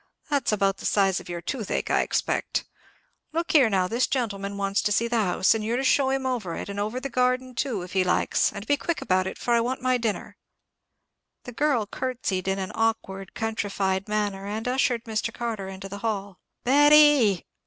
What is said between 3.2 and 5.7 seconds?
Look here now, this gentleman wants to see the house, and